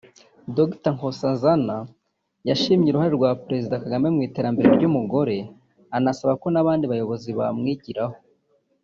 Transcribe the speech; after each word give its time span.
Dr 0.57 0.91
Nkosazana 0.95 1.75
yashimye 2.49 2.87
uruhare 2.89 3.13
rwa 3.17 3.31
Perezida 3.45 3.81
Kagame 3.83 4.07
mu 4.15 4.21
iterambere 4.27 4.67
ry’umugore 4.75 5.37
anasaba 5.97 6.33
ko 6.41 6.47
n’abandi 6.51 6.85
bayobozi 6.91 7.29
bamwigiraho 7.39 8.15